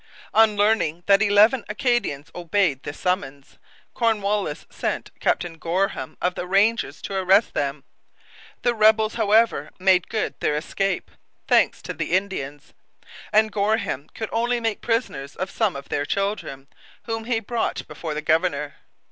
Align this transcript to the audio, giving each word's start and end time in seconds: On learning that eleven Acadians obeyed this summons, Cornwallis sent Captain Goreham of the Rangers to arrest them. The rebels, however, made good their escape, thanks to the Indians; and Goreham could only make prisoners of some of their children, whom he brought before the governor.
On 0.33 0.55
learning 0.57 1.03
that 1.05 1.21
eleven 1.21 1.63
Acadians 1.69 2.31
obeyed 2.33 2.81
this 2.81 2.99
summons, 2.99 3.59
Cornwallis 3.93 4.65
sent 4.71 5.11
Captain 5.19 5.59
Goreham 5.59 6.17
of 6.19 6.33
the 6.33 6.47
Rangers 6.47 7.03
to 7.03 7.13
arrest 7.13 7.53
them. 7.53 7.83
The 8.63 8.73
rebels, 8.73 9.13
however, 9.13 9.69
made 9.77 10.09
good 10.09 10.33
their 10.39 10.55
escape, 10.57 11.11
thanks 11.47 11.83
to 11.83 11.93
the 11.93 12.13
Indians; 12.13 12.73
and 13.31 13.51
Goreham 13.51 14.09
could 14.15 14.29
only 14.31 14.59
make 14.59 14.81
prisoners 14.81 15.35
of 15.35 15.51
some 15.51 15.75
of 15.75 15.89
their 15.89 16.07
children, 16.07 16.65
whom 17.03 17.25
he 17.25 17.39
brought 17.39 17.87
before 17.87 18.15
the 18.15 18.23
governor. 18.23 18.77